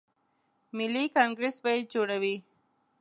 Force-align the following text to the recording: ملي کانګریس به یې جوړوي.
ملي 0.77 1.03
کانګریس 1.17 1.55
به 1.63 1.71
یې 1.75 1.87
جوړوي. 1.93 2.35